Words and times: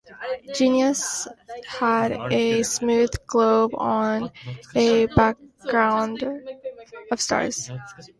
"Genesis" 0.55 1.27
had 1.67 2.11
a 2.33 2.63
smooth 2.63 3.11
globe 3.27 3.69
on 3.75 4.31
a 4.73 5.05
background 5.05 6.23
of 7.11 7.21
stars. 7.21 7.69